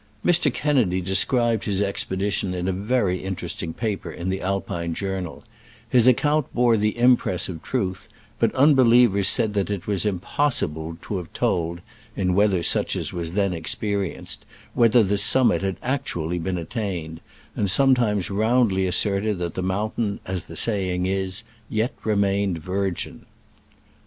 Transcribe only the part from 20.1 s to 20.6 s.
as the